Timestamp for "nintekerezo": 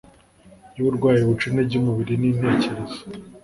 2.21-2.99